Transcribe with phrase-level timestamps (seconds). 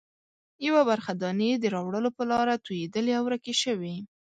[0.67, 3.95] یوه برخه دانې د راوړلو په لاره توېدلې او ورکې شوې.